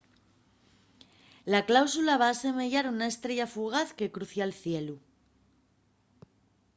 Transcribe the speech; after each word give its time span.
la 1.55 1.59
cáusula 1.67 2.15
va 2.21 2.29
asemeyar 2.35 2.83
una 2.93 3.09
estrella 3.15 3.47
fugaz 3.53 3.91
que 3.99 4.11
crucia’l 4.15 4.57
cielu 4.61 4.97